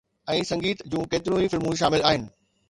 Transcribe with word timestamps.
۽ 0.31 0.45
سنگيت 0.51 0.81
جون 0.95 1.05
ڪيتريون 1.11 1.45
ئي 1.45 1.53
فلمون 1.53 1.79
شامل 1.83 2.07
آهن. 2.15 2.27